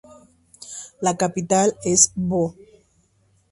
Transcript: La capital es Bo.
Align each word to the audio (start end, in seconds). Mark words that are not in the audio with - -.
La 1.01 1.13
capital 1.15 1.77
es 1.83 2.11
Bo. 2.15 2.55